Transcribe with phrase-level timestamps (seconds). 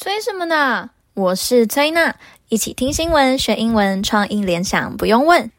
[0.00, 0.90] 催什么呢？
[1.14, 2.14] 我是崔娜，
[2.50, 5.50] 一起听新闻学英文，创意联想不用问。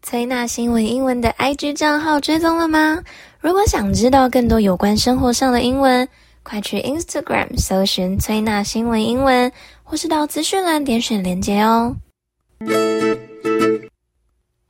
[0.00, 3.02] 崔娜新闻英文的 IG 账号追踪了吗？
[3.40, 6.08] 如果想知道更多有关生活上的英文，
[6.44, 9.50] 快去 Instagram 搜寻崔娜新闻英文，
[9.82, 11.96] 或是到资讯栏点选连结哦。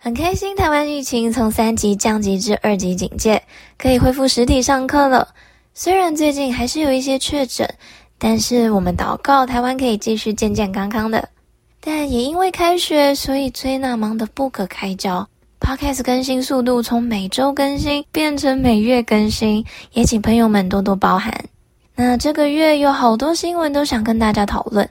[0.06, 3.42] 很开心，台湾疫情从三级降级至二级警戒，
[3.76, 5.26] 可以恢复实体上课了。
[5.74, 7.68] 虽然最近还是有一些确诊，
[8.16, 11.28] 但是我们祷告台湾可以继续健健康康的。
[11.80, 15.28] 但也因为开学，所以崔娜忙得不可开交。
[15.58, 21.34] Podcast 更新速度从每周更新变成每月更新，也请朋友们多多包涵。
[21.96, 24.88] 那这个月有好多新闻都想跟大家讨论。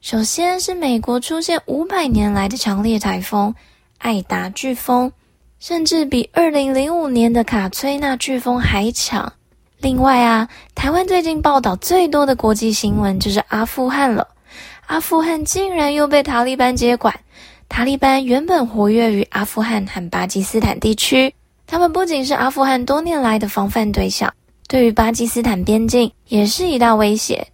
[0.00, 3.54] 首先是美国出现五百年来的强烈台风
[4.00, 5.12] 爱达飓风，
[5.58, 9.30] 甚至比二零零五年的卡崔娜飓风还强。
[9.78, 14.26] 另外啊，台湾最近报道最多的国际新闻就是阿富汗了，
[14.86, 17.14] 阿富汗竟然又被塔利班接管。
[17.68, 21.32] 塔利班原本活跃于阿富汗和巴基斯坦地区，
[21.66, 24.32] 他们不仅是阿富汗多年来的防范对象，
[24.66, 27.46] 对于巴基斯坦边境也是一大威胁，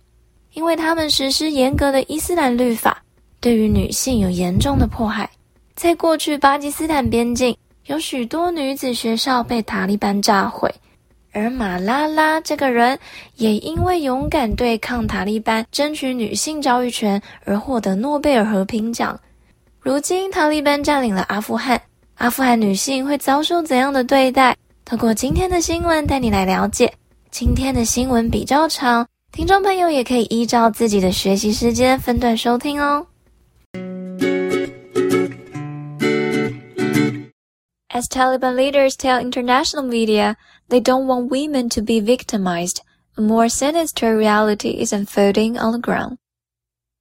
[0.55, 3.03] 因为他们实施严格的伊斯兰律法，
[3.41, 5.29] 对于女性有严重的迫害。
[5.77, 10.75] 在过去，巴基斯坦边境有许多女子学校被塔利班炸毁，
[11.33, 12.99] 而马拉拉这个人
[13.35, 19.21] 也因为勇敢对抗塔利班，争取女性教育权而获得诺贝尔和平奖。
[19.79, 21.81] 如今，塔利班占领了阿富汗，
[22.15, 24.57] 阿富汗女性会遭受怎样的对待？
[24.87, 26.91] 透过今天的新闻带你来了解。
[27.31, 33.07] 今天的新闻比较长，听众朋友也可以依照自己的学习时间分段收听哦。
[37.96, 40.38] As Taliban leaders tell international media,
[40.70, 42.80] they don't want women to be victimized.
[43.18, 46.18] A more sinister reality is unfolding on the ground.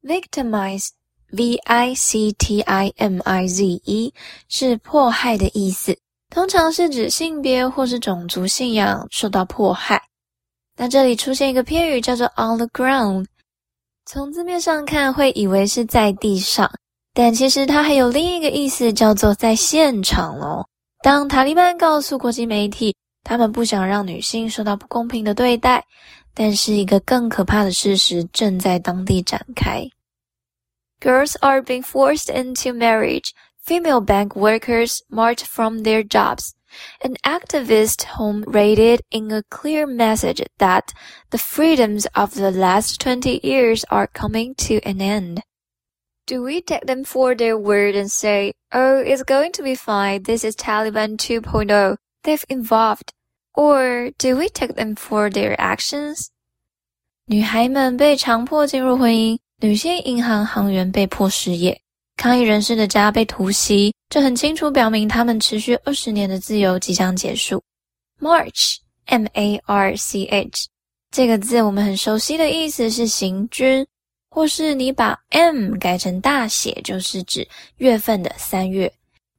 [0.03, 0.95] Victimized.
[1.33, 4.13] V I C T I M I Z E
[4.49, 5.97] 是迫害的意思，
[6.29, 10.03] 通常是指性别或是种族信仰受到迫害。
[10.77, 13.27] 那这里出现一个片语叫做 on the ground，
[14.07, 16.69] 从字面上看会以为是在地上，
[17.15, 20.67] 但其实它还有另一个意思叫做在现场哦。
[21.05, 22.95] 当塔利班告诉国际媒体，
[23.25, 25.85] 他们不想让女性受到不公平的对待，
[26.35, 29.89] 但是一个更可怕的事实正在当地展开。
[31.01, 33.31] Girls are being forced into marriage.
[33.65, 36.51] Female bank workers marched from their jobs.
[37.01, 40.89] An activist home raided in a clear message that
[41.31, 45.43] the freedoms of the last 20 years are coming to an end.
[46.27, 50.23] Do we take them for their word and say, oh, it's going to be fine,
[50.23, 53.13] this is Taliban 2.0, they've evolved?
[53.55, 56.29] Or do we take them for their actions?
[57.27, 59.39] 女孩们被强迫进入婚姻。
[59.63, 61.79] 女性银行行员被迫失业，
[62.17, 67.63] 抗议人士的家被突袭，这很清楚表明他们持续二十年的自由即将结束。
[68.21, 70.69] March，M-A-R-C-H，
[71.11, 73.87] 这个字我们很熟悉的意思是行军，
[74.36, 77.48] 或是你把 M 改成大写，就是指
[77.78, 78.92] 月份的三月。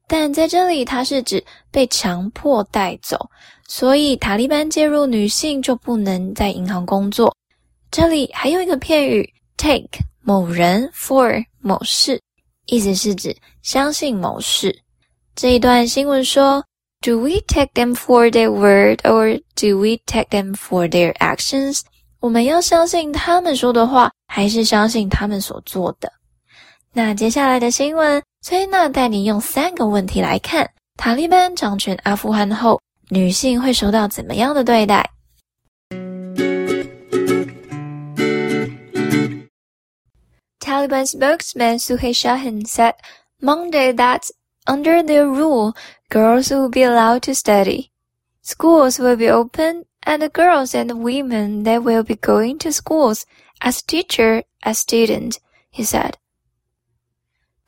[0.07, 3.29] 但在这里，它是指被强迫带走，
[3.67, 7.31] 所以塔利班介入，女性就不能在银行工作。
[7.91, 9.31] 这里还有一个片语。
[9.55, 12.19] Take 某人 for 某事，
[12.65, 14.81] 意思是指相信某事。
[15.35, 16.65] 这一段新闻说
[17.01, 21.81] ：Do we take them for their word, or do we take them for their actions？
[22.20, 26.12] 我们要相信他们说的话，还是相信他们所做的？
[26.92, 35.08] 那接下来的新闻，崔娜带你用三个问题来看：塔利班掌权阿富汗后，女性会受到怎么样的对待？
[40.60, 42.94] Taliban spokesman Suhail Shaheen said
[43.40, 44.30] Monday that
[44.66, 45.74] under their rule,
[46.08, 47.90] girls will be allowed to study.
[48.44, 52.70] Schools will be open, and the girls and the women they will be going to
[52.70, 53.22] schools
[53.60, 55.36] as teacher, as student,
[55.70, 56.12] he said.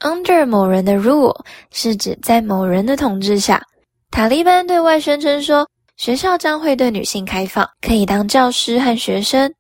[0.01, 3.63] Under 某人的 rule 是指在某人的统治下，
[4.11, 9.55] 塔利班对外宣称说，学校将会对女性开放，可以当教师和学生。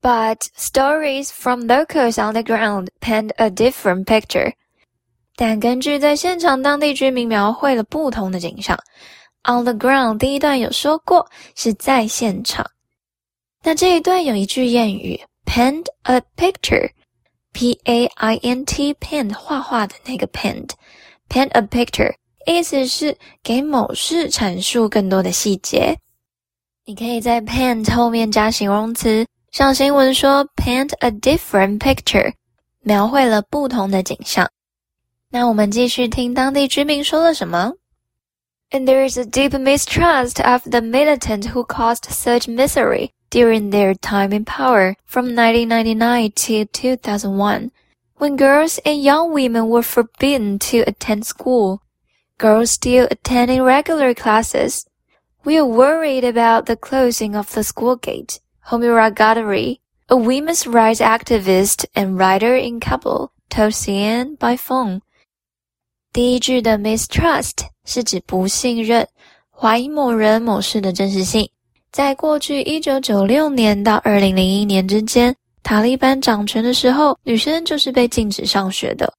[0.00, 4.52] But stories from locals on the ground paint a different picture.
[5.34, 8.78] 但根据在现场当地居民描绘了不同的景象。
[9.45, 12.65] On the ground 第一段有说过是在现场，
[13.61, 22.13] 那这一段有一句谚语，paint a picture，P A I N T paint 画画的那个 paint，paint a picture
[22.45, 25.97] 意思是给某事阐述更多的细节。
[26.85, 32.33] 你可以在 paint 后面加形容词，像新闻说 paint a different picture，
[32.79, 34.49] 描绘了不同的景象。
[35.29, 37.73] 那我们继续听当地居民说了什么。
[38.73, 44.33] And there is a deep mistrust of the militant who caused such misery during their time
[44.33, 47.71] in power from 1999 to 2001,
[48.17, 51.83] when girls and young women were forbidden to attend school.
[52.39, 54.87] Girls still attending regular classes.
[55.45, 58.39] We are worried about the closing of the school gate.
[58.69, 65.03] Homira Gadari, a women's rights activist and writer in Kabul, told CNN by phone.
[66.13, 67.53] 第一句的 mistrust
[67.85, 69.05] 是指不信任、
[69.49, 71.49] 怀疑某人某事的真实性。
[71.91, 79.11] 在过去一九九六年到二零零一年之间，塔利班掌权的时候，女生就是被禁止上学的。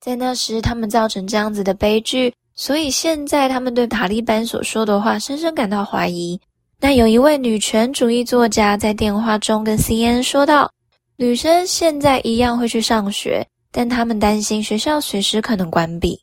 [0.00, 2.34] 在那时，他们造成这样子的悲剧。
[2.56, 6.38] 所以现在他们对塔利班所说的话深深感到怀疑。
[6.80, 10.70] 那有一位女权主义作家在电话中跟 CNN 说道
[11.16, 16.20] ：“女生现在一样会去上学，但他们担心学校随时可能关闭。”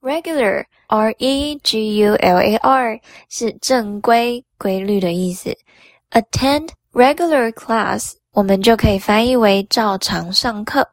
[0.00, 2.20] Regular, R-E-G-U-L-A-R
[3.28, 5.56] 是正规、规律的意思。
[6.12, 10.88] Attend regular class，我们就可以翻译为照常上课。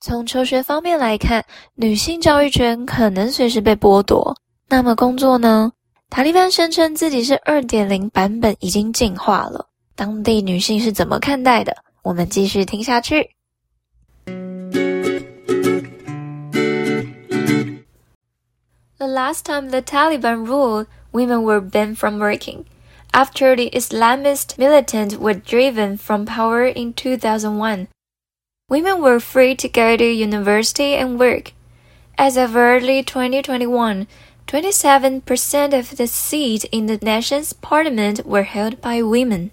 [0.00, 1.44] 从求学方面来看，
[1.74, 4.34] 女性教育权可能随时被剥夺。
[4.68, 5.72] 那么工作呢？
[6.08, 9.66] 塔利班声称自己是二点零版本已经进化了。
[9.96, 11.76] 当地女性是怎么看待的？
[12.02, 13.28] 我们继续听下去。
[19.08, 22.66] Last time the Taliban ruled, women were banned from working.
[23.12, 27.88] After the Islamist militants were driven from power in 2001.
[28.68, 31.52] Women were free to go to university and work.
[32.18, 34.06] As of early 2021,
[34.46, 39.50] 27% of the seats in the nation's parliament were held by women.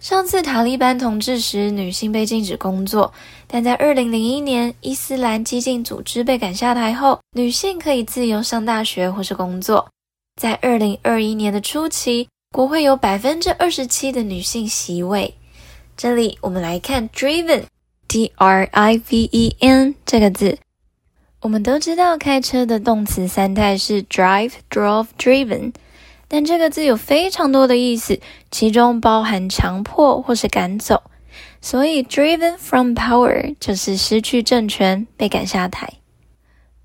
[0.00, 3.12] 上次塔利班统治时，女性被禁止工作，
[3.46, 9.90] 但在2001年伊斯兰激进组织被赶下台后，女性可以自由上大学或是工作。
[10.40, 15.34] 在2021年的初期，国会有百分之二十七的女性席位。
[15.98, 17.64] 这里我们来看 driven。
[18.08, 20.58] D R I V E N 这个字，
[21.42, 25.72] 我们都知道开车的动词三态是 drive、drove、driven，
[26.29, 28.19] 但这个字有非常多的意思，
[28.51, 31.03] 其中包含强迫或是赶走，
[31.61, 35.93] 所以 driven from power 就是失去政权，被赶下台。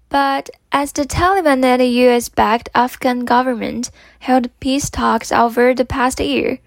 [0.08, 3.86] But as the Taliban and the U.S.-backed Afghan government
[4.20, 6.58] held peace talks over the past year,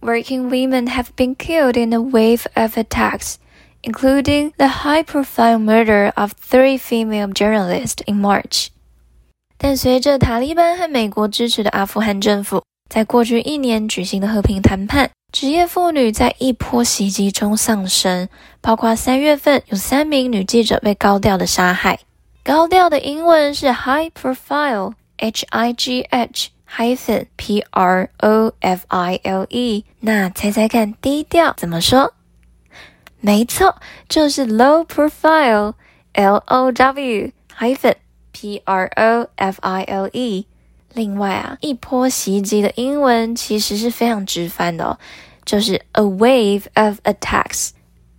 [0.00, 3.36] working women have been killed in a wave of attacks.
[3.82, 8.70] Including the high-profile murder of three female journalists in March。
[9.57, 18.29] 但随着塔利班和美国支持的阿富汗政府在过去一年举行的和平谈判，职业妇女在一波袭击中丧生，
[18.61, 21.99] 包括三月份有三名女记者被高调的杀害。
[22.43, 28.53] 高调的英文是 high profile，H-I-G-H hyphen P-R-O-F-I-L-E。
[30.01, 32.13] 那猜猜看，低调怎么说？
[33.19, 33.77] 没错，
[34.07, 37.95] 就是 low profile，L O W hyphen
[38.35, 40.45] P R O F I L E。
[40.93, 44.97] 另外啊，一波袭击的英文其实是非常直翻的哦，
[45.45, 47.69] 就是 a wave of attacks。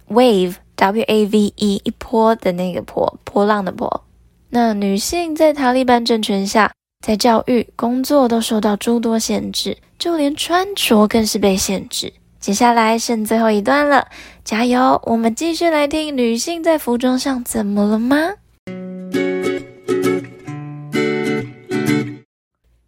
[0.09, 4.05] wave W A V E 一波的那个波，波浪的波。
[4.49, 6.73] 那女性在塔利班政权下，
[7.05, 12.15] 在教育、工作都受到诸多限制，就连穿着更是被限制。
[12.41, 14.09] 接下来剩最后一段了，
[14.45, 15.01] 加油！
[15.05, 18.35] 我们继续来听女性在服装上怎么了吗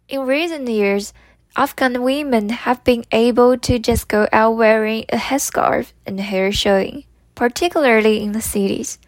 [0.08, 1.12] ？In recent years,
[1.56, 7.04] Afghan women have been able to just go out wearing a headscarf and hair showing,
[7.34, 8.98] particularly in the cities.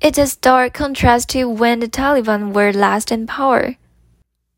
[0.00, 3.76] It's a stark contrast to when the Taliban were last in power.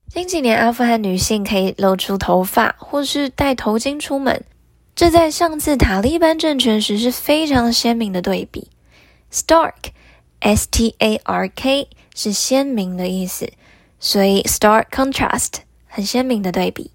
[0.09, 4.45] 近几年，阿富汗女性可以露出头发，或是戴头巾出门。
[4.95, 8.69] 这在上次塔利班政权时是非常鲜明的对比。
[9.33, 13.51] Stark，S-T-A-R-K 是鲜明的意思，
[13.99, 15.63] 所以 stark contrast
[15.97, 16.91] 很鲜明的对比。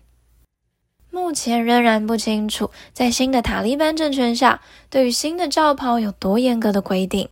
[1.10, 7.28] 目前仍然不清楚，在新的塔利班政权下，对于新的罩袍有多严格的规定。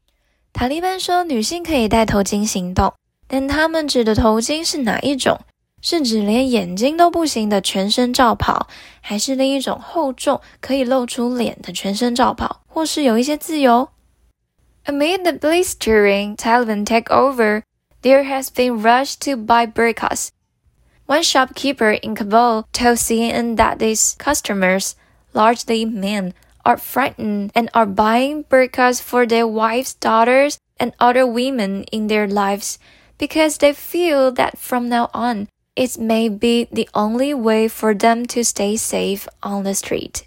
[0.52, 2.94] 塔利班说女性可以戴头巾行动，
[3.28, 5.40] 但他们指的头巾是哪一种？
[5.80, 8.68] 是指连眼睛都不行的全身罩袍，
[9.02, 13.90] 还是另一种厚重可以露出脸的全身罩袍，或是有一些自由？
[14.86, 17.62] Amid the blistering Taliban takeover,
[18.00, 20.28] there has been rush to buy burqas.
[21.06, 24.92] One shopkeeper in Kabul told CNN that these customers,
[25.34, 26.32] largely men,
[26.62, 32.26] are frightened and are buying burqas for their wives, daughters, and other women in their
[32.26, 32.78] lives
[33.19, 38.25] Because they feel that from now on, it may be the only way for them
[38.25, 40.21] to stay safe on the street.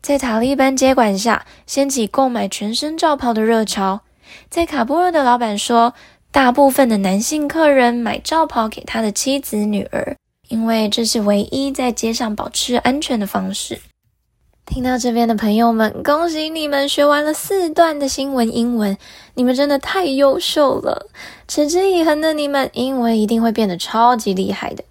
[0.00, 4.02] 在塔利班接管下，掀起购买全身罩袍的热潮。
[4.48, 5.94] 在卡布尔的老板说。
[6.32, 10.14] 大部分的男性客人买罩袍给他的妻子、女儿，
[10.48, 13.80] 因为这是唯一在街上保持安全的方式。
[14.66, 18.98] 听到这边的朋友们，恭喜你们学完了四段的新闻英文，
[19.34, 21.06] 你们真的太优秀了！
[21.48, 24.84] 持之以恒的你们，英文一定会变得超级厉害的。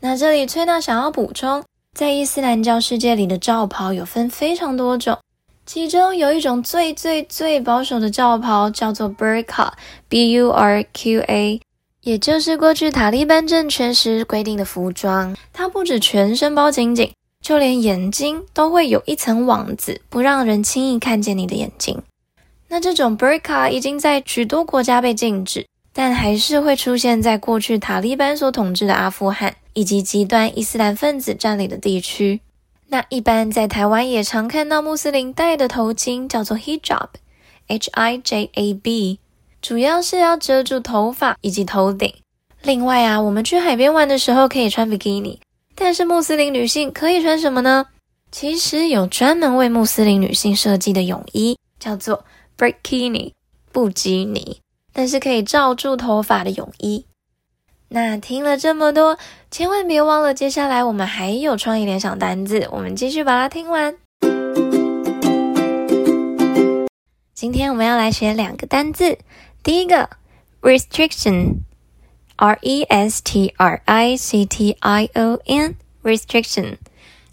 [0.00, 5.18] 那这里崔娜想要补充，在伊斯兰教世界里的罩袍有分非常多种。
[5.64, 11.60] 其中有一种最最最保守的罩袍，叫做 burqa，B-U-R-Q-A，
[12.02, 15.34] 也就是过去塔利班政权时规定的服装。
[15.52, 17.10] 它不止全身包紧紧，
[17.46, 22.02] 就连眼睛都会有一层网子，不让人轻易看见你的眼睛。
[22.66, 32.40] 那这种 burqa 已经在许多国家被禁止，但还是会出现在过去塔利班所统治的阿富汗以及极端伊斯兰分子占领的地区。
[32.88, 39.20] 那一般在台湾也常看到穆斯林戴的头巾，叫做 hijab，H-I-J-A-B，
[39.62, 42.12] 主要是要遮住头发以及头顶。
[42.62, 45.38] 另外啊，我们去海边玩的时候可以穿比基尼，
[45.78, 47.86] 但是穆斯林女性可以穿什么呢？
[48.32, 52.24] 其实有专门为穆斯林女性设计的泳衣，叫做
[52.56, 53.32] burkini，
[53.70, 54.60] 布基尼，
[54.92, 57.04] 但是可以罩住头发的泳衣。
[57.88, 59.18] 那听了这么多，
[59.50, 63.96] 千万别忘了，接下来我们还有创意联想单字，我们继续把它听完。
[67.34, 69.18] 今天我们要来学两个单字，
[69.62, 70.08] 第一个
[70.62, 71.58] restriction
[72.36, 76.76] R E S T R I C T I O N restriction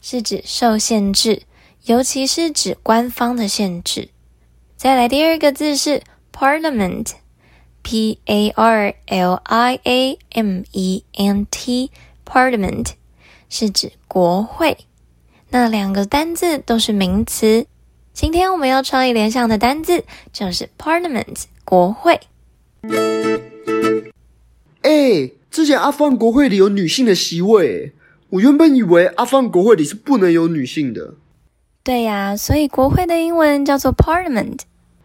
[0.01, 1.43] 是指受限制，
[1.86, 4.10] 尤其是指官方的限制。
[4.75, 7.13] 再来第二个字是 parliament。
[7.86, 12.91] P A R L I A M E N T，Parliament
[13.50, 14.77] 是指国会。
[15.50, 17.67] 那两个单字都是名词。
[18.13, 22.22] 今天我们要创意联想的单字就是 Parliament，国会。
[24.84, 27.94] 哎，之前阿富汗国会里有女性的席位，
[28.30, 31.16] 我原本以为阿富汗国会里是不能有女性的。
[31.84, 34.60] 对呀，所以国会的英文叫做 Parliament。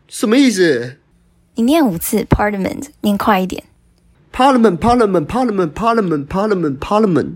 [0.07, 0.99] 什么意思？
[1.55, 3.65] 你念五次 Parliament，念快一点。
[4.33, 7.33] Parliament，Parliament，Parliament，Parliament，Parliament。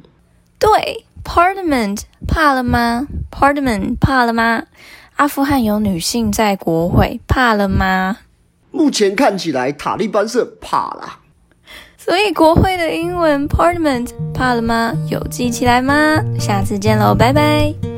[0.59, 4.65] 对，Parliament，怕了吗？Parliament，怕了吗？
[5.17, 8.19] 阿富汗有女性在国会，怕了吗？
[8.71, 11.19] 目前看起来塔利班是怕了。
[12.05, 14.93] 所以国会的英文 Parliament，怕了吗？
[15.09, 16.21] 有记起来吗？
[16.39, 17.92] 下次见喽，拜拜。